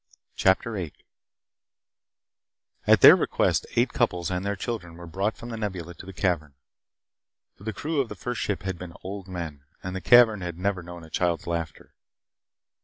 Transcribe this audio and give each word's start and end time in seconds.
CHAPTER 0.35 0.75
8 0.77 0.95
At 2.87 3.01
their 3.01 3.15
request, 3.15 3.67
eight 3.75 3.93
couples 3.93 4.31
and 4.31 4.43
their 4.43 4.55
children 4.55 4.95
were 4.97 5.05
brought 5.05 5.37
from 5.37 5.49
The 5.49 5.57
Nebula 5.57 5.93
to 5.93 6.07
the 6.07 6.11
cavern. 6.11 6.55
For 7.55 7.65
the 7.65 7.71
crew 7.71 7.99
of 8.01 8.09
the 8.09 8.15
first 8.15 8.41
ship 8.41 8.63
had 8.63 8.79
been 8.79 8.93
old 9.03 9.27
men 9.27 9.63
and 9.83 9.95
the 9.95 10.01
cavern 10.01 10.41
had 10.41 10.57
never 10.57 10.81
known 10.81 11.03
a 11.03 11.11
child's 11.11 11.45
laughter. 11.45 11.93